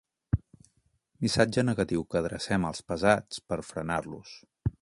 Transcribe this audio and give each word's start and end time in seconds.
Missatge 1.25 1.65
negatiu 1.69 2.07
que 2.13 2.21
adrecem 2.21 2.67
als 2.71 2.85
pesats 2.91 3.45
per 3.51 3.63
frenar-los. 3.73 4.35